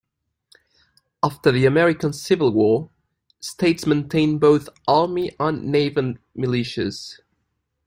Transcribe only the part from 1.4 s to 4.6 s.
the American Civil War, states maintained